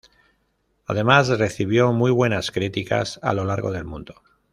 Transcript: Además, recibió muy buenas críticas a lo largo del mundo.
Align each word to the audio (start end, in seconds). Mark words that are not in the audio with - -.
Además, 0.87 1.27
recibió 1.29 1.91
muy 1.93 2.09
buenas 2.09 2.49
críticas 2.49 3.19
a 3.21 3.35
lo 3.35 3.43
largo 3.45 3.71
del 3.71 3.85
mundo. 3.85 4.15